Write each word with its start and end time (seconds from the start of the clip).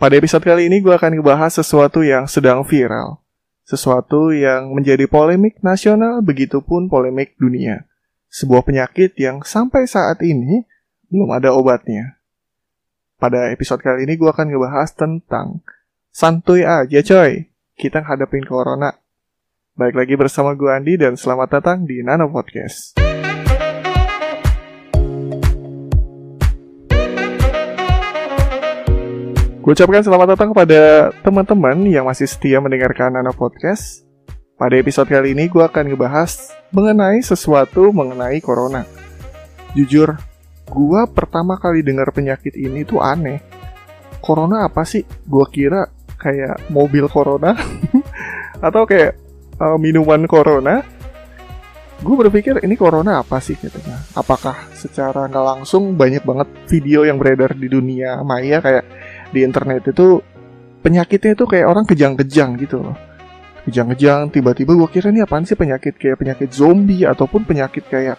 Pada 0.00 0.16
episode 0.16 0.40
kali 0.40 0.72
ini 0.72 0.80
gue 0.80 0.96
akan 0.96 1.20
ngebahas 1.20 1.60
sesuatu 1.60 2.00
yang 2.00 2.24
sedang 2.24 2.64
viral. 2.64 3.20
Sesuatu 3.68 4.32
yang 4.32 4.72
menjadi 4.72 5.04
polemik 5.04 5.60
nasional 5.60 6.24
begitupun 6.24 6.88
polemik 6.88 7.36
dunia. 7.36 7.84
Sebuah 8.32 8.64
penyakit 8.64 9.12
yang 9.20 9.44
sampai 9.44 9.84
saat 9.84 10.24
ini 10.24 10.64
belum 11.12 11.28
ada 11.36 11.52
obatnya. 11.52 12.16
Pada 13.20 13.52
episode 13.52 13.84
kali 13.84 14.08
ini 14.08 14.16
gue 14.16 14.32
akan 14.32 14.48
ngebahas 14.48 14.88
tentang 14.96 15.60
santuy 16.08 16.64
aja 16.64 17.04
coy, 17.04 17.52
kita 17.76 18.00
hadapin 18.00 18.48
corona. 18.48 18.96
Baik 19.76 20.00
lagi 20.00 20.16
bersama 20.16 20.56
gue 20.56 20.72
Andi 20.72 20.96
dan 20.96 21.20
selamat 21.20 21.60
datang 21.60 21.84
di 21.84 22.00
Nano 22.00 22.32
Podcast. 22.32 22.96
Ucapkan 29.70 30.02
selamat 30.02 30.34
datang 30.34 30.50
kepada 30.50 31.14
teman-teman 31.22 31.86
yang 31.86 32.02
masih 32.02 32.26
setia 32.26 32.58
mendengarkan 32.58 33.14
Nano 33.14 33.30
Podcast. 33.30 34.02
Pada 34.58 34.74
episode 34.74 35.06
kali 35.06 35.30
ini 35.30 35.46
gue 35.46 35.62
akan 35.62 35.94
ngebahas 35.94 36.50
mengenai 36.74 37.22
sesuatu 37.22 37.94
mengenai 37.94 38.42
corona. 38.42 38.82
Jujur, 39.78 40.18
gue 40.66 41.00
pertama 41.14 41.54
kali 41.54 41.86
dengar 41.86 42.10
penyakit 42.10 42.58
ini 42.58 42.82
tuh 42.82 42.98
aneh. 42.98 43.38
Corona 44.18 44.66
apa 44.66 44.82
sih? 44.82 45.06
Gue 45.06 45.46
kira 45.46 45.86
kayak 46.18 46.66
mobil 46.74 47.06
corona 47.06 47.54
atau 48.66 48.82
kayak 48.90 49.14
uh, 49.62 49.78
minuman 49.78 50.26
corona. 50.26 50.82
Gue 52.02 52.16
berpikir 52.26 52.58
ini 52.66 52.74
corona 52.74 53.22
apa 53.22 53.38
sih 53.38 53.54
katanya. 53.54 54.02
Apakah 54.18 54.66
secara 54.74 55.30
nggak 55.30 55.46
langsung 55.46 55.94
banyak 55.94 56.26
banget 56.26 56.48
video 56.66 57.06
yang 57.06 57.22
beredar 57.22 57.54
di 57.54 57.70
dunia 57.70 58.18
maya 58.26 58.58
kayak 58.58 58.84
di 59.30 59.46
internet 59.46 59.90
itu 59.90 60.20
penyakitnya 60.80 61.32
itu 61.36 61.44
kayak 61.46 61.66
orang 61.66 61.84
kejang-kejang 61.86 62.58
gitu 62.58 62.82
loh. 62.82 62.96
Kejang-kejang, 63.68 64.32
tiba-tiba 64.32 64.72
gue 64.72 64.88
kira 64.88 65.12
ini 65.12 65.20
apaan 65.20 65.44
sih 65.44 65.54
penyakit 65.54 66.00
kayak 66.00 66.16
penyakit 66.18 66.50
zombie 66.50 67.04
ataupun 67.04 67.44
penyakit 67.44 67.84
kayak 67.86 68.16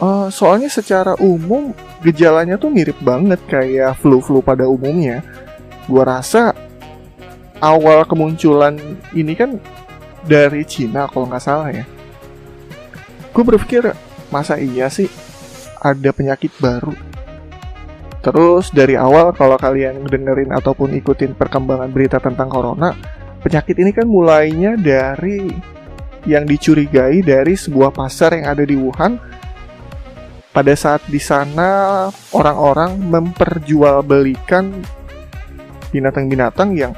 uh, 0.00 0.32
soalnya 0.32 0.72
secara 0.72 1.14
umum 1.20 1.76
gejalanya 2.00 2.56
tuh 2.56 2.72
mirip 2.72 2.96
banget 3.04 3.38
kayak 3.46 3.94
flu-flu 4.00 4.40
pada 4.40 4.64
umumnya. 4.66 5.20
Gue 5.84 6.02
rasa 6.02 6.56
awal 7.60 8.08
kemunculan 8.08 8.80
ini 9.12 9.36
kan 9.36 9.60
dari 10.24 10.64
Cina 10.64 11.06
kalau 11.06 11.28
nggak 11.28 11.44
salah 11.44 11.68
ya. 11.70 11.84
Gue 13.30 13.44
berpikir 13.44 13.92
masa 14.32 14.56
iya 14.56 14.88
sih 14.88 15.06
ada 15.76 16.08
penyakit 16.14 16.56
baru 16.56 17.11
Terus 18.22 18.70
dari 18.70 18.94
awal 18.94 19.34
kalau 19.34 19.58
kalian 19.58 20.06
dengerin 20.06 20.54
ataupun 20.54 20.94
ikutin 20.94 21.34
perkembangan 21.34 21.90
berita 21.90 22.22
tentang 22.22 22.46
corona, 22.46 22.94
penyakit 23.42 23.74
ini 23.82 23.90
kan 23.90 24.06
mulainya 24.06 24.78
dari 24.78 25.50
yang 26.22 26.46
dicurigai 26.46 27.18
dari 27.26 27.58
sebuah 27.58 27.90
pasar 27.90 28.38
yang 28.38 28.46
ada 28.46 28.62
di 28.62 28.78
Wuhan. 28.78 29.18
Pada 30.54 30.70
saat 30.78 31.02
di 31.10 31.18
sana 31.18 32.06
orang-orang 32.30 32.94
memperjualbelikan 33.10 34.70
binatang-binatang 35.90 36.78
yang 36.78 36.94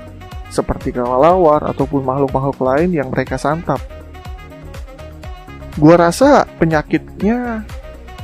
seperti 0.52 0.92
kelelawar 0.92 1.64
ataupun 1.72 2.04
makhluk-makhluk 2.04 2.60
lain 2.60 2.92
yang 2.92 3.08
mereka 3.08 3.40
santap. 3.40 3.80
Gua 5.80 5.96
rasa 5.96 6.44
penyakitnya 6.60 7.64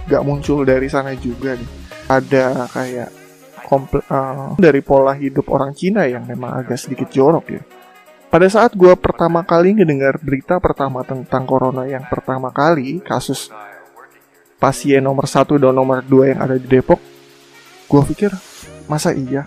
gak 0.04 0.22
muncul 0.26 0.66
dari 0.66 0.90
sana 0.90 1.14
juga 1.14 1.54
nih 1.56 1.80
ada 2.11 2.66
kayak 2.75 3.11
komple 3.70 4.03
uh, 4.11 4.58
dari 4.58 4.83
pola 4.83 5.14
hidup 5.14 5.47
orang 5.55 5.70
Cina 5.78 6.03
yang 6.11 6.27
memang 6.27 6.58
agak 6.58 6.75
sedikit 6.75 7.06
jorok 7.06 7.47
ya. 7.55 7.62
Pada 8.30 8.47
saat 8.50 8.75
gue 8.75 8.91
pertama 8.98 9.47
kali 9.47 9.78
ngedengar 9.78 10.19
berita 10.19 10.58
pertama 10.58 11.06
tentang 11.06 11.47
corona 11.47 11.86
yang 11.86 12.02
pertama 12.06 12.50
kali 12.50 12.98
kasus 13.02 13.51
pasien 14.58 15.02
nomor 15.02 15.30
satu 15.30 15.58
dan 15.58 15.74
nomor 15.74 16.02
dua 16.02 16.34
yang 16.34 16.42
ada 16.42 16.58
di 16.58 16.67
Depok, 16.67 16.98
gue 17.86 18.02
pikir 18.11 18.30
masa 18.90 19.14
iya 19.14 19.46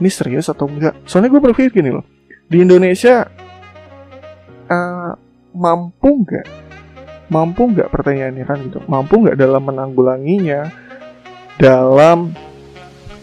ini 0.00 0.10
serius 0.12 0.52
atau 0.52 0.68
enggak? 0.68 0.94
Soalnya 1.08 1.32
gue 1.32 1.40
berpikir 1.40 1.70
gini 1.80 1.90
loh, 1.92 2.04
di 2.48 2.60
Indonesia 2.60 3.24
uh, 4.68 5.12
mampu 5.54 6.08
nggak? 6.24 6.46
Mampu 7.32 7.62
nggak 7.72 7.88
pertanyaannya 7.88 8.44
kan 8.44 8.58
gitu? 8.68 8.78
Mampu 8.84 9.24
nggak 9.24 9.38
dalam 9.38 9.64
menanggulanginya? 9.64 10.83
Dalam 11.60 12.34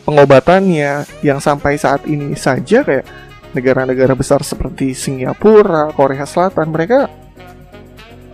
pengobatannya 0.07 1.05
yang 1.21 1.39
sampai 1.39 1.77
saat 1.77 2.03
ini 2.07 2.33
saja 2.35 2.83
kayak 2.83 3.05
negara-negara 3.51 4.15
besar 4.15 4.41
seperti 4.41 4.95
Singapura, 4.95 5.91
Korea 5.91 6.23
Selatan 6.23 6.71
mereka 6.71 7.11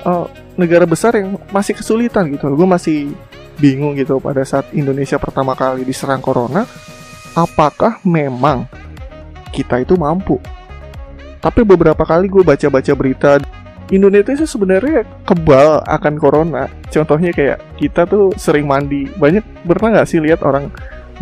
uh, 0.05 0.29
negara 0.57 0.85
besar 0.85 1.17
yang 1.17 1.41
masih 1.49 1.73
kesulitan 1.77 2.29
gitu. 2.33 2.49
Gue 2.53 2.67
masih 2.69 3.13
bingung 3.57 3.97
gitu 3.97 4.21
pada 4.21 4.45
saat 4.45 4.69
Indonesia 4.73 5.17
pertama 5.17 5.57
kali 5.57 5.81
diserang 5.81 6.21
corona, 6.21 6.69
apakah 7.33 7.97
memang 8.05 8.69
kita 9.49 9.81
itu 9.81 9.97
mampu? 9.97 10.37
Tapi 11.41 11.61
beberapa 11.65 12.05
kali 12.05 12.29
gue 12.29 12.41
baca-baca 12.45 12.93
berita 12.93 13.31
Indonesia 13.87 14.35
itu 14.35 14.43
sebenarnya 14.43 15.07
kebal 15.23 15.79
akan 15.87 16.13
corona. 16.19 16.67
Contohnya 16.91 17.31
kayak 17.31 17.79
kita 17.79 18.03
tuh 18.03 18.35
sering 18.35 18.67
mandi. 18.67 19.07
Banyak 19.07 19.63
pernah 19.63 19.99
nggak 19.99 20.07
sih 20.07 20.19
lihat 20.19 20.43
orang 20.43 20.67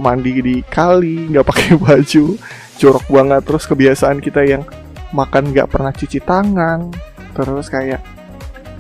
mandi 0.02 0.42
di 0.42 0.56
kali 0.66 1.30
nggak 1.30 1.46
pakai 1.46 1.78
baju, 1.86 2.26
jorok 2.82 3.06
banget. 3.06 3.42
Terus 3.46 3.64
kebiasaan 3.70 4.18
kita 4.18 4.42
yang 4.42 4.66
makan 5.14 5.54
nggak 5.54 5.70
pernah 5.70 5.94
cuci 5.94 6.20
tangan, 6.26 6.90
terus 7.38 7.70
kayak 7.70 8.02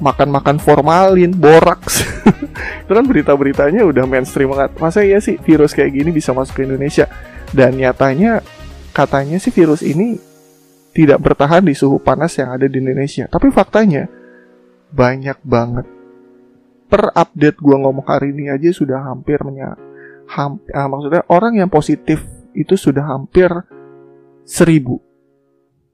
makan-makan 0.01 0.57
formalin, 0.57 1.31
boraks. 1.31 2.03
itu 2.83 2.91
kan 2.91 3.05
berita-beritanya 3.05 3.85
udah 3.85 4.03
mainstream 4.09 4.49
banget. 4.51 4.73
Masa 4.81 5.05
iya 5.05 5.21
sih 5.21 5.37
virus 5.39 5.77
kayak 5.77 5.93
gini 5.93 6.09
bisa 6.09 6.33
masuk 6.33 6.57
ke 6.57 6.61
Indonesia? 6.65 7.05
Dan 7.53 7.77
nyatanya 7.77 8.41
katanya 8.91 9.37
sih 9.37 9.53
virus 9.53 9.85
ini 9.85 10.17
tidak 10.95 11.19
bertahan 11.19 11.67
di 11.67 11.75
suhu 11.75 11.99
panas 11.99 12.39
yang 12.39 12.55
ada 12.55 12.71
di 12.71 12.79
Indonesia. 12.79 13.27
Tapi 13.27 13.51
faktanya 13.51 14.07
banyak 14.95 15.43
banget. 15.43 15.83
Per 16.87 17.11
update 17.11 17.59
gua 17.59 17.83
ngomong 17.83 18.07
hari 18.07 18.31
ini 18.31 18.47
aja 18.47 18.71
sudah 18.71 19.03
hampir 19.03 19.43
menya 19.43 19.75
ham, 20.31 20.57
ah, 20.71 20.87
maksudnya 20.87 21.27
orang 21.27 21.59
yang 21.59 21.67
positif 21.67 22.23
itu 22.55 22.79
sudah 22.79 23.03
hampir 23.03 23.51
seribu. 24.47 25.03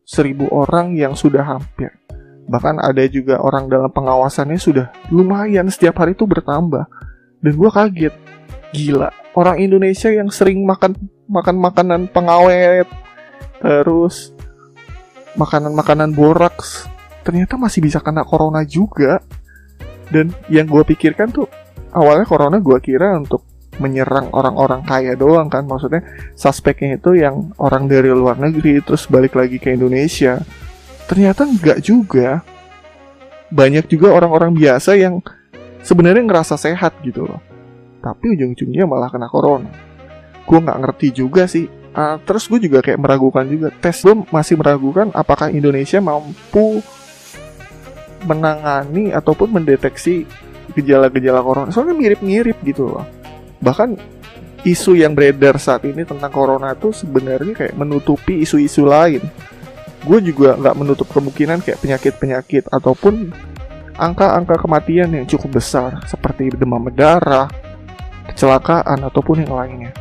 Seribu 0.06 0.45
orang 0.53 0.94
yang 0.94 1.18
sudah 1.18 1.41
hampir. 1.41 1.89
Bahkan 2.45 2.83
ada 2.83 3.01
juga 3.09 3.39
orang 3.41 3.72
dalam 3.72 3.89
pengawasannya 3.89 4.59
sudah 4.59 4.91
lumayan 5.09 5.72
setiap 5.72 6.03
hari 6.03 6.13
itu 6.13 6.28
bertambah. 6.28 6.83
Dan 7.41 7.53
gue 7.57 7.72
kaget. 7.72 8.13
Gila. 8.75 9.09
Orang 9.33 9.57
Indonesia 9.63 10.12
yang 10.12 10.28
sering 10.29 10.62
makan 10.68 10.94
makan 11.31 11.56
makanan 11.57 12.01
pengawet 12.12 12.85
terus 13.63 14.35
makanan-makanan 15.36 16.12
boraks 16.12 16.88
ternyata 17.22 17.56
masih 17.56 17.86
bisa 17.86 18.02
kena 18.02 18.25
corona 18.25 18.66
juga. 18.66 19.22
Dan 20.12 20.36
yang 20.52 20.68
gue 20.68 20.84
pikirkan 20.84 21.31
tuh 21.31 21.47
awalnya 21.96 22.28
corona 22.28 22.59
gue 22.59 22.78
kira 22.84 23.16
untuk 23.16 23.47
menyerang 23.80 24.28
orang-orang 24.36 24.84
kaya 24.84 25.16
doang 25.16 25.47
kan. 25.47 25.64
Maksudnya 25.64 26.03
suspeknya 26.36 27.00
itu 27.00 27.16
yang 27.16 27.56
orang 27.56 27.88
dari 27.88 28.12
luar 28.12 28.36
negeri 28.36 28.84
terus 28.84 29.08
balik 29.08 29.40
lagi 29.40 29.56
ke 29.56 29.72
Indonesia. 29.72 30.44
Ternyata 31.08 31.48
enggak 31.48 31.80
juga. 31.80 32.44
Banyak 33.52 33.92
juga 33.92 34.16
orang-orang 34.16 34.56
biasa 34.56 34.96
yang 34.96 35.19
sebenarnya 35.84 36.24
ngerasa 36.24 36.56
sehat 36.56 36.96
gitu 37.03 37.28
loh. 37.28 37.40
Tapi 38.00 38.36
ujung-ujungnya 38.36 38.88
malah 38.88 39.12
kena 39.12 39.28
corona. 39.28 39.68
Gue 40.48 40.59
nggak 40.59 40.80
ngerti 40.80 41.08
juga 41.12 41.48
sih 41.48 41.68
uh, 41.96 42.18
terus 42.24 42.47
gue 42.47 42.59
juga 42.69 42.79
kayak 42.84 43.00
meragukan 43.00 43.46
juga. 43.47 43.69
Tes 43.72 44.04
gue 44.04 44.16
masih 44.30 44.56
meragukan 44.60 45.12
apakah 45.16 45.51
Indonesia 45.51 46.00
mampu 46.00 46.83
menangani 48.25 49.10
ataupun 49.12 49.50
mendeteksi 49.50 50.30
gejala-gejala 50.77 51.42
corona. 51.42 51.69
Soalnya 51.74 51.98
mirip-mirip 51.98 52.57
gitu 52.63 52.92
loh. 52.95 53.06
Bahkan 53.60 53.98
isu 54.62 54.94
yang 54.94 55.18
beredar 55.18 55.57
saat 55.57 55.83
ini 55.89 56.06
tentang 56.06 56.30
corona 56.30 56.77
itu 56.77 56.94
sebenarnya 56.94 57.54
kayak 57.57 57.75
menutupi 57.75 58.45
isu-isu 58.45 58.86
lain. 58.86 59.25
Gue 60.01 60.18
juga 60.21 60.57
nggak 60.57 60.75
menutup 60.77 61.07
kemungkinan 61.13 61.62
kayak 61.62 61.81
penyakit-penyakit 61.81 62.69
ataupun 62.74 63.30
angka-angka 64.01 64.57
kematian 64.66 65.13
yang 65.13 65.25
cukup 65.30 65.62
besar 65.62 66.01
seperti 66.10 66.50
demam 66.57 66.81
berdarah 66.81 67.45
kecelakaan 68.31 68.98
ataupun 69.06 69.45
yang 69.45 69.54
lainnya 69.54 69.92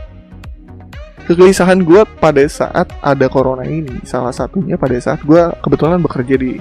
kegelisahan 1.30 1.86
gue 1.86 2.02
pada 2.18 2.42
saat 2.50 2.90
ada 2.98 3.30
corona 3.30 3.62
ini. 3.62 4.02
Salah 4.02 4.34
satunya 4.34 4.74
pada 4.74 4.98
saat 4.98 5.22
gue 5.22 5.38
kebetulan 5.62 6.02
bekerja 6.02 6.34
di 6.34 6.58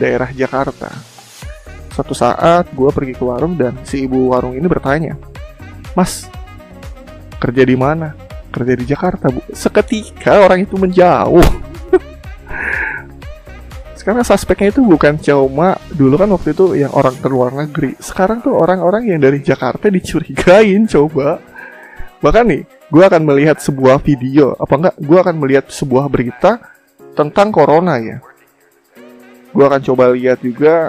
daerah 0.00 0.32
Jakarta. 0.32 0.88
Suatu 1.92 2.16
saat 2.16 2.72
gue 2.72 2.88
pergi 2.88 3.12
ke 3.12 3.20
warung 3.20 3.52
dan 3.52 3.76
si 3.84 4.08
ibu 4.08 4.32
warung 4.32 4.56
ini 4.56 4.64
bertanya 4.64 5.12
mas 5.92 6.24
kerja 7.36 7.68
di 7.68 7.76
mana? 7.76 8.16
Kerja 8.48 8.72
di 8.72 8.88
Jakarta 8.88 9.28
bu. 9.28 9.44
Seketika 9.52 10.40
orang 10.40 10.64
itu 10.64 10.80
menjauh. 10.80 11.44
Sekarang 14.00 14.24
suspeknya 14.24 14.72
itu 14.72 14.80
bukan 14.80 15.20
cuma 15.20 15.76
dulu 15.92 16.16
kan 16.16 16.32
waktu 16.32 16.56
itu 16.56 16.80
yang 16.80 16.96
orang 16.96 17.12
ke 17.12 17.28
luar 17.28 17.52
negeri. 17.52 17.92
Sekarang 18.00 18.40
tuh 18.40 18.56
orang-orang 18.56 19.12
yang 19.12 19.20
dari 19.20 19.44
Jakarta 19.44 19.92
dicurigain 19.92 20.88
coba 20.88 21.51
bahkan 22.22 22.46
nih 22.46 22.62
gue 22.88 23.02
akan 23.02 23.22
melihat 23.26 23.58
sebuah 23.58 23.98
video 24.00 24.54
apa 24.56 24.74
enggak 24.78 24.96
gue 24.96 25.18
akan 25.18 25.36
melihat 25.42 25.66
sebuah 25.68 26.06
berita 26.06 26.62
tentang 27.18 27.50
corona 27.50 27.98
ya 27.98 28.22
gue 29.52 29.64
akan 29.66 29.82
coba 29.82 30.14
lihat 30.14 30.40
juga 30.40 30.88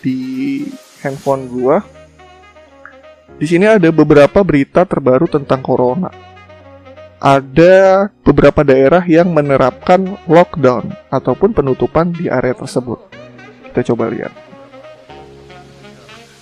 di 0.00 0.64
handphone 1.04 1.46
gue 1.46 1.76
di 3.38 3.46
sini 3.46 3.68
ada 3.68 3.92
beberapa 3.92 4.40
berita 4.40 4.88
terbaru 4.88 5.28
tentang 5.28 5.60
corona 5.60 6.34
ada 7.24 8.12
beberapa 8.20 8.60
daerah 8.60 9.00
yang 9.08 9.32
menerapkan 9.32 10.20
lockdown 10.28 10.92
ataupun 11.08 11.56
penutupan 11.56 12.12
di 12.12 12.28
area 12.28 12.52
tersebut. 12.52 13.00
Kita 13.72 13.80
coba 13.96 14.12
lihat. 14.12 14.28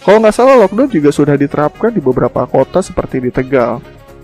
Kalau 0.02 0.18
nggak 0.18 0.34
salah 0.34 0.58
lockdown 0.58 0.90
juga 0.90 1.14
sudah 1.14 1.38
diterapkan 1.38 1.94
di 1.94 2.02
beberapa 2.02 2.42
kota 2.50 2.82
seperti 2.82 3.22
di 3.22 3.30
Tegal. 3.30 3.78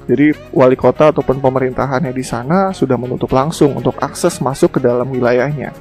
Jadi 0.09 0.33
wali 0.57 0.73
kota 0.73 1.13
ataupun 1.13 1.37
pemerintahannya 1.37 2.17
di 2.17 2.25
sana 2.25 2.73
sudah 2.73 2.97
menutup 2.97 3.29
langsung 3.29 3.77
untuk 3.77 3.93
akses 4.01 4.41
masuk 4.41 4.81
ke 4.81 4.81
dalam 4.81 5.05
wilayahnya. 5.13 5.77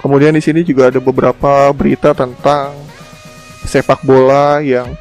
Kemudian 0.00 0.32
di 0.32 0.40
sini 0.40 0.64
juga 0.64 0.88
ada 0.88 0.96
beberapa 0.96 1.68
berita 1.76 2.16
tentang 2.16 2.72
sepak 3.68 4.00
bola 4.00 4.64
yang 4.64 4.96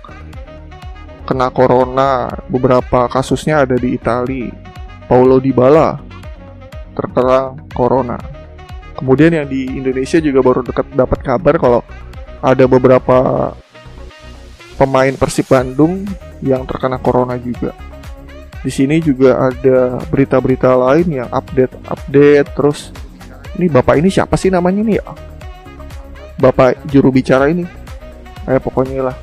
kena 1.24 1.48
corona. 1.56 2.28
Beberapa 2.52 3.08
kasusnya 3.08 3.64
ada 3.64 3.80
di 3.80 3.96
Italia. 3.96 4.52
Paulo 5.08 5.40
Dybala 5.40 6.04
terkena 7.00 7.56
corona. 7.72 8.20
Kemudian 9.00 9.32
yang 9.32 9.48
di 9.48 9.72
Indonesia 9.72 10.20
juga 10.20 10.44
baru 10.44 10.60
dekat 10.68 10.92
dapat 10.92 11.20
kabar 11.24 11.56
kalau 11.56 11.82
ada 12.44 12.68
beberapa 12.68 13.50
pemain 14.80 15.12
Persib 15.20 15.52
Bandung 15.52 16.08
yang 16.40 16.64
terkena 16.64 16.96
corona 17.04 17.36
juga. 17.36 17.76
Di 18.64 18.72
sini 18.72 19.04
juga 19.04 19.52
ada 19.52 20.00
berita-berita 20.08 20.72
lain 20.72 21.20
yang 21.20 21.28
update-update 21.28 22.50
terus 22.56 22.96
ini 23.60 23.68
bapak 23.68 24.00
ini 24.00 24.08
siapa 24.08 24.40
sih 24.40 24.48
namanya 24.48 24.80
nih 24.80 24.96
ya? 25.04 25.06
Bapak 26.40 26.88
juru 26.88 27.12
bicara 27.12 27.52
ini. 27.52 27.68
Eh 28.48 28.60
pokoknya 28.64 29.12
lah 29.12 29.16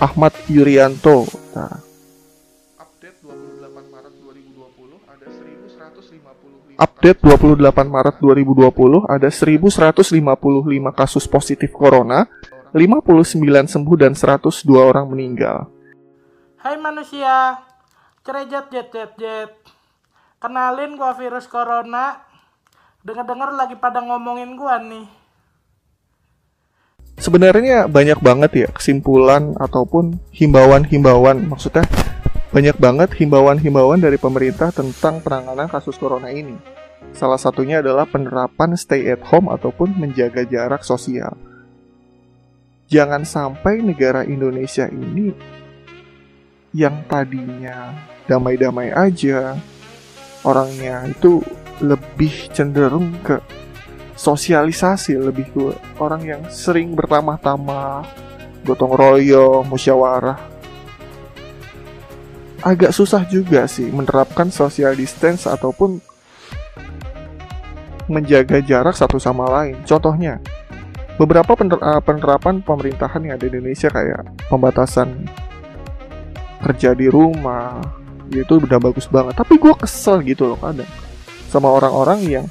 Ahmad 0.00 0.32
Yuryanto. 0.48 1.28
Nah. 1.52 1.76
Update 2.80 3.20
28 3.20 3.84
Maret 3.92 4.16
2020 4.16 5.04
ada 5.04 5.28
1155 5.28 6.80
Update 6.80 7.20
28 7.20 7.84
Maret 7.84 8.16
2020 8.16 9.04
ada 9.04 9.28
1155 9.28 10.96
kasus 10.96 11.24
positif 11.28 11.68
corona, 11.76 12.24
59 12.70 13.34
sembuh 13.66 13.96
dan 13.98 14.12
102 14.14 14.70
orang 14.78 15.10
meninggal. 15.10 15.66
Hai 16.60 16.78
manusia, 16.78 17.58
cerejet 18.22 18.70
jet 18.70 18.88
jet 18.94 19.12
jet. 19.18 19.50
Kenalin 20.38 20.94
gua 20.94 21.12
virus 21.18 21.50
corona. 21.50 22.22
Dengar-dengar 23.00 23.56
lagi 23.56 23.74
pada 23.80 24.04
ngomongin 24.04 24.54
gua 24.54 24.76
nih 24.78 25.20
sebenarnya 27.20 27.84
banyak 27.84 28.16
banget 28.24 28.50
ya 28.64 28.68
kesimpulan 28.72 29.52
ataupun 29.60 30.16
himbauan-himbauan 30.32 31.52
maksudnya 31.52 31.84
banyak 32.50 32.74
banget 32.80 33.12
himbauan-himbauan 33.14 34.00
dari 34.00 34.16
pemerintah 34.16 34.74
tentang 34.74 35.22
penanganan 35.22 35.70
kasus 35.70 35.94
corona 35.94 36.34
ini. 36.34 36.58
Salah 37.14 37.38
satunya 37.38 37.78
adalah 37.78 38.10
penerapan 38.10 38.74
stay 38.74 39.06
at 39.06 39.22
home 39.22 39.46
ataupun 39.46 39.94
menjaga 39.94 40.42
jarak 40.42 40.82
sosial. 40.82 41.38
Jangan 42.90 43.22
sampai 43.22 43.78
negara 43.86 44.26
Indonesia 44.26 44.90
ini 44.90 45.30
yang 46.74 47.06
tadinya 47.06 47.94
damai-damai 48.26 48.90
aja, 48.90 49.54
orangnya 50.42 51.06
itu 51.06 51.38
lebih 51.78 52.50
cenderung 52.50 53.14
ke 53.22 53.38
sosialisasi 54.18 55.16
lebih 55.16 55.46
ke 55.54 55.66
orang 56.02 56.22
yang 56.26 56.42
sering 56.50 56.92
bertamah-tamah, 56.98 58.04
gotong 58.66 58.92
royong, 58.92 59.64
musyawarah. 59.70 60.36
Agak 62.60 62.92
susah 62.92 63.24
juga 63.24 63.64
sih 63.64 63.88
menerapkan 63.88 64.52
social 64.52 64.92
distance 64.92 65.48
ataupun 65.48 66.02
menjaga 68.10 68.60
jarak 68.60 68.92
satu 68.92 69.16
sama 69.16 69.48
lain. 69.48 69.80
Contohnya, 69.88 70.42
beberapa 71.20 71.52
eh, 71.52 72.00
penerapan 72.00 72.64
pemerintahan 72.64 73.20
yang 73.28 73.36
ada 73.36 73.44
di 73.44 73.52
Indonesia 73.52 73.92
kayak 73.92 74.48
pembatasan 74.48 75.28
kerja 76.64 76.96
di 76.96 77.12
rumah, 77.12 77.84
itu 78.32 78.56
udah 78.56 78.80
bagus 78.80 79.04
banget. 79.04 79.36
Tapi 79.36 79.60
gue 79.60 79.74
kesel 79.76 80.24
gitu 80.24 80.48
loh 80.48 80.56
kadang. 80.56 80.88
Sama 81.52 81.68
orang-orang 81.68 82.20
yang 82.24 82.46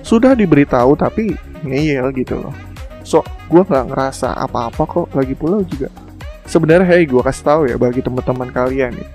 sudah 0.00 0.32
diberitahu 0.32 0.96
tapi 0.96 1.36
ngeyel 1.60 2.08
gitu 2.16 2.40
loh. 2.40 2.54
So 3.04 3.20
gue 3.52 3.60
nggak 3.60 3.92
ngerasa 3.92 4.32
apa-apa 4.32 4.82
kok. 4.88 5.06
Lagi 5.12 5.36
pula 5.36 5.60
juga 5.68 5.92
sebenarnya 6.48 6.88
hey 6.88 7.04
gue 7.04 7.20
kasih 7.20 7.44
tahu 7.44 7.62
ya 7.68 7.76
bagi 7.76 8.00
teman-teman 8.00 8.48
kalian 8.48 8.96
nih 8.96 9.08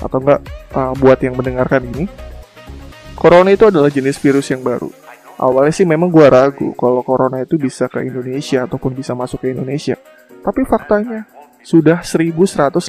atau 0.00 0.16
enggak 0.16 0.40
uh, 0.72 0.96
buat 0.96 1.20
yang 1.20 1.36
mendengarkan 1.36 1.84
ini 1.92 2.08
corona 3.12 3.52
itu 3.52 3.68
adalah 3.68 3.92
jenis 3.92 4.16
virus 4.16 4.48
yang 4.48 4.64
baru 4.64 4.88
awalnya 5.40 5.72
sih 5.72 5.88
memang 5.88 6.12
gue 6.12 6.26
ragu 6.28 6.76
kalau 6.76 7.00
corona 7.00 7.40
itu 7.40 7.56
bisa 7.56 7.88
ke 7.88 8.04
Indonesia 8.04 8.68
ataupun 8.68 8.92
bisa 8.92 9.16
masuk 9.16 9.40
ke 9.40 9.56
Indonesia 9.56 9.96
tapi 10.44 10.68
faktanya 10.68 11.24
sudah 11.60 12.04
1155 12.04 12.88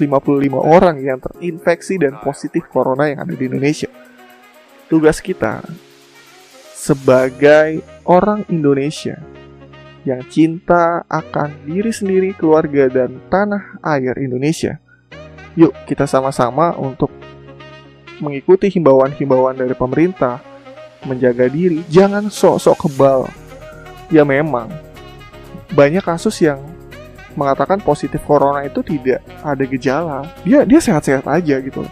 orang 0.59 0.95
yang 0.99 1.19
terinfeksi 1.19 1.99
dan 1.99 2.19
positif 2.19 2.67
corona 2.67 3.07
yang 3.07 3.23
ada 3.23 3.33
di 3.35 3.43
Indonesia 3.47 3.87
tugas 4.91 5.23
kita 5.23 5.63
sebagai 6.75 7.79
orang 8.03 8.43
Indonesia 8.51 9.21
yang 10.01 10.25
cinta 10.33 11.05
akan 11.05 11.69
diri 11.69 11.93
sendiri, 11.93 12.33
keluarga, 12.33 12.89
dan 12.89 13.21
tanah 13.29 13.77
air 13.85 14.17
Indonesia. 14.17 14.81
Yuk, 15.53 15.77
kita 15.85 16.09
sama-sama 16.09 16.73
untuk 16.73 17.13
mengikuti 18.17 18.69
himbauan-himbauan 18.73 19.57
dari 19.57 19.77
pemerintah, 19.77 20.41
menjaga 21.05 21.49
diri, 21.49 21.81
jangan 21.89 22.29
sok-sok 22.29 22.87
kebal. 22.87 23.27
Ya 24.11 24.27
memang, 24.27 24.67
banyak 25.71 26.03
kasus 26.03 26.39
yang 26.43 26.59
mengatakan 27.33 27.79
positif 27.79 28.19
corona 28.27 28.67
itu 28.67 28.83
tidak 28.83 29.23
ada 29.41 29.63
gejala. 29.63 30.19
Dia 30.43 30.67
dia 30.67 30.79
sehat-sehat 30.83 31.25
aja 31.25 31.55
gitu. 31.63 31.87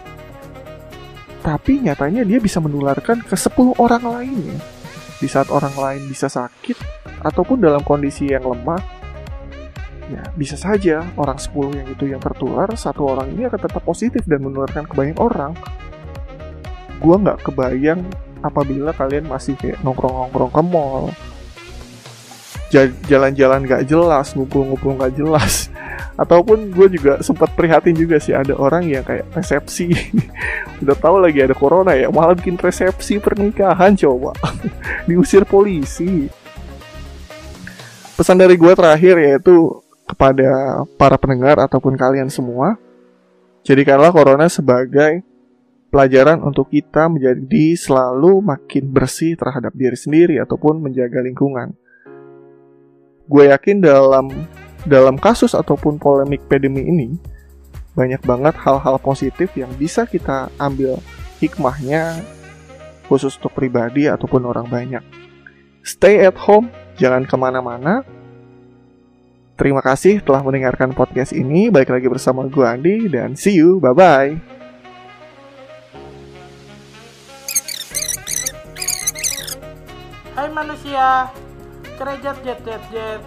Tapi 1.40 1.80
nyatanya 1.80 2.20
dia 2.28 2.36
bisa 2.36 2.60
menularkan 2.60 3.24
ke 3.24 3.32
10 3.32 3.80
orang 3.80 4.04
lainnya 4.04 4.60
di 5.20 5.28
saat 5.28 5.52
orang 5.52 5.76
lain 5.76 6.02
bisa 6.08 6.32
sakit 6.32 6.80
ataupun 7.20 7.60
dalam 7.60 7.84
kondisi 7.84 8.32
yang 8.32 8.48
lemah 8.48 8.80
ya 10.08 10.24
bisa 10.34 10.56
saja 10.56 11.04
orang 11.20 11.36
10 11.36 11.76
yang 11.76 11.88
itu 11.92 12.04
yang 12.08 12.18
tertular 12.18 12.66
satu 12.72 13.04
orang 13.14 13.28
ini 13.36 13.46
akan 13.46 13.60
tetap 13.60 13.84
positif 13.84 14.24
dan 14.24 14.40
menularkan 14.40 14.88
ke 14.88 14.96
banyak 14.96 15.20
orang 15.20 15.52
gue 16.98 17.16
nggak 17.20 17.38
kebayang 17.44 18.00
apabila 18.40 18.92
kalian 18.96 19.28
masih 19.28 19.56
kayak 19.56 19.80
nongkrong-nongkrong 19.84 20.52
ke 20.52 20.62
mall. 20.64 21.04
Jalan-jalan 23.10 23.66
gak 23.66 23.82
jelas 23.90 24.32
ngumpul-ngumpul 24.32 24.96
gak 25.00 25.14
jelas. 25.18 25.68
Ataupun 26.22 26.70
gue 26.70 27.00
juga 27.00 27.18
sempat 27.24 27.52
prihatin 27.56 27.96
juga 27.96 28.20
sih 28.20 28.36
ada 28.36 28.54
orang 28.54 28.86
yang 28.86 29.02
kayak 29.02 29.26
resepsi. 29.34 29.90
Udah 30.82 30.96
tahu 30.96 31.20
lagi 31.20 31.44
ada 31.44 31.52
corona 31.56 31.92
ya 31.96 32.08
malah 32.08 32.36
bikin 32.36 32.56
resepsi 32.56 33.18
pernikahan 33.18 33.96
coba. 33.98 34.36
Diusir 35.08 35.42
polisi. 35.44 36.30
Pesan 38.14 38.36
dari 38.36 38.54
gue 38.54 38.72
terakhir 38.76 39.16
yaitu 39.16 39.80
kepada 40.04 40.82
para 40.98 41.16
pendengar 41.16 41.56
ataupun 41.62 41.94
kalian 41.94 42.26
semua 42.26 42.74
jadikanlah 43.62 44.10
corona 44.10 44.50
sebagai 44.50 45.22
pelajaran 45.90 46.40
untuk 46.40 46.70
kita 46.70 47.10
menjadi 47.10 47.74
selalu 47.74 48.40
makin 48.40 48.94
bersih 48.94 49.34
terhadap 49.34 49.74
diri 49.74 49.98
sendiri 49.98 50.38
ataupun 50.38 50.78
menjaga 50.78 51.20
lingkungan 51.20 51.74
gue 53.30 53.44
yakin 53.46 53.78
dalam 53.78 54.26
dalam 54.86 55.14
kasus 55.20 55.54
ataupun 55.54 56.02
polemik 56.02 56.42
pandemi 56.50 56.82
ini 56.86 57.14
banyak 57.94 58.22
banget 58.22 58.54
hal-hal 58.58 58.96
positif 59.02 59.50
yang 59.58 59.70
bisa 59.78 60.06
kita 60.06 60.50
ambil 60.58 60.98
hikmahnya 61.42 62.22
khusus 63.10 63.34
untuk 63.42 63.50
pribadi 63.58 64.06
ataupun 64.06 64.46
orang 64.46 64.70
banyak. 64.70 65.02
Stay 65.82 66.22
at 66.22 66.38
home, 66.38 66.70
jangan 66.94 67.26
ke 67.26 67.34
mana-mana. 67.34 68.06
Terima 69.58 69.82
kasih 69.82 70.22
telah 70.22 70.40
mendengarkan 70.40 70.94
podcast 70.94 71.34
ini. 71.34 71.68
Balik 71.68 71.92
lagi 71.92 72.06
bersama 72.06 72.46
gue 72.46 72.64
Andi 72.64 73.10
dan 73.10 73.34
see 73.34 73.58
you. 73.58 73.82
Bye-bye. 73.82 74.59
Manusia, 80.50 81.30
cerejat 81.96 82.36
jet 82.42 82.60
jet 82.66 82.82
jet. 82.90 83.22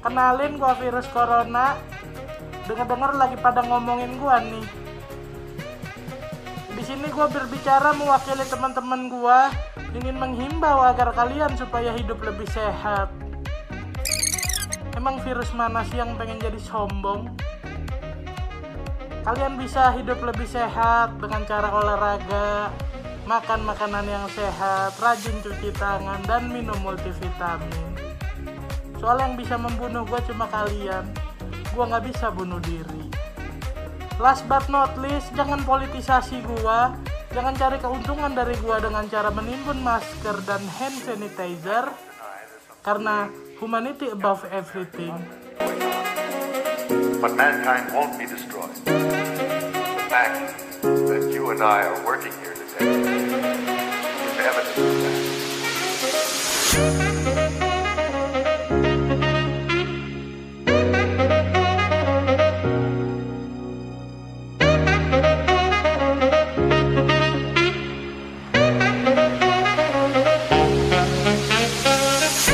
Kenalin 0.00 0.56
gua 0.56 0.78
virus 0.78 1.04
corona. 1.10 1.74
Dengar-dengar 2.70 3.16
lagi 3.18 3.36
pada 3.40 3.64
ngomongin 3.66 4.16
gua 4.22 4.38
nih. 4.38 4.66
Di 6.78 6.82
sini 6.86 7.10
gua 7.10 7.26
berbicara 7.26 7.90
mewakili 7.98 8.46
teman-teman 8.46 9.10
gua 9.10 9.50
ingin 9.98 10.14
menghimbau 10.14 10.84
agar 10.84 11.10
kalian 11.16 11.58
supaya 11.58 11.90
hidup 11.96 12.22
lebih 12.22 12.46
sehat. 12.54 13.10
Emang 14.94 15.18
virus 15.26 15.50
mana 15.54 15.82
sih 15.90 15.98
yang 15.98 16.14
pengen 16.14 16.38
jadi 16.38 16.60
sombong? 16.60 17.34
Kalian 19.26 19.58
bisa 19.58 19.92
hidup 19.98 20.22
lebih 20.24 20.46
sehat 20.48 21.18
dengan 21.20 21.44
cara 21.44 21.68
olahraga, 21.68 22.72
makan 23.28 23.60
makanan 23.60 24.08
yang 24.08 24.24
sehat, 24.32 24.96
rajin 24.96 25.36
cuci 25.44 25.68
tangan, 25.76 26.16
dan 26.24 26.48
minum 26.48 26.80
multivitamin. 26.80 27.92
Soal 28.96 29.20
yang 29.20 29.36
bisa 29.36 29.60
membunuh 29.60 30.08
gue 30.08 30.16
cuma 30.32 30.48
kalian, 30.48 31.04
gue 31.44 31.84
nggak 31.84 32.08
bisa 32.08 32.32
bunuh 32.32 32.56
diri. 32.64 33.04
Last 34.16 34.48
but 34.48 34.64
not 34.72 34.96
least, 34.96 35.28
jangan 35.36 35.60
politisasi 35.60 36.40
gue, 36.40 36.80
jangan 37.36 37.52
cari 37.52 37.76
keuntungan 37.76 38.32
dari 38.32 38.56
gue 38.64 38.76
dengan 38.80 39.04
cara 39.12 39.28
menimbun 39.28 39.76
masker 39.84 40.40
dan 40.48 40.64
hand 40.80 40.96
sanitizer, 41.04 41.84
karena 42.80 43.28
humanity 43.60 44.08
above 44.08 44.40
everything. 44.48 45.12
But 47.20 47.36
mankind 47.36 47.92
won't 47.92 48.16
be 48.16 48.24
destroyed. 48.24 48.72
The 48.88 50.06
fact 50.08 50.56
that 50.80 51.28
you 51.28 51.52
and 51.52 51.60
I 51.60 51.84
are 51.84 52.00
working 52.08 52.32